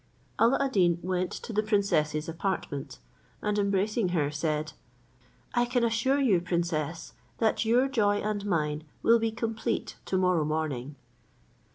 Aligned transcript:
Alla 0.39 0.57
ad 0.59 0.71
Deen 0.71 0.97
went 1.03 1.29
to 1.31 1.53
the 1.53 1.61
princess's 1.61 2.27
apartment, 2.27 2.97
and 3.39 3.59
embracing 3.59 4.07
her, 4.17 4.31
said, 4.31 4.73
"I 5.53 5.65
can 5.65 5.83
assure 5.83 6.19
you, 6.19 6.41
princess, 6.41 7.13
that 7.37 7.65
your 7.65 7.87
joy 7.87 8.15
and 8.15 8.43
mine 8.43 8.83
will 9.03 9.19
be 9.19 9.29
complete 9.31 9.97
tomorrow 10.05 10.43
morning." 10.43 10.95